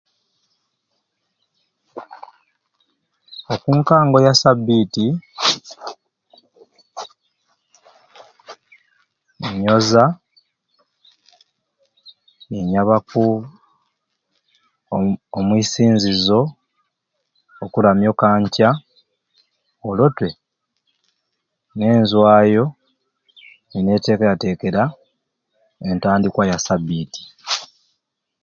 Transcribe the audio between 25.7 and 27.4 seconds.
entandikwa ya sabiti.